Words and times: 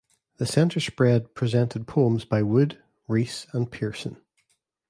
The 0.37 0.47
center 0.47 0.79
spread 0.79 1.35
presented 1.35 1.85
poems 1.85 2.25
by 2.25 2.41
Wood, 2.41 2.81
Reese 3.07 3.45
and 3.53 3.71
Pearson. 3.71 4.17